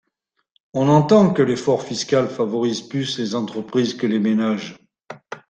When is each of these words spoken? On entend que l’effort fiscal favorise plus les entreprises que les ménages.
On 0.73 0.87
entend 0.89 1.31
que 1.33 1.43
l’effort 1.43 1.83
fiscal 1.83 2.27
favorise 2.27 2.81
plus 2.81 3.19
les 3.19 3.35
entreprises 3.35 3.93
que 3.93 4.07
les 4.07 4.17
ménages. 4.17 4.75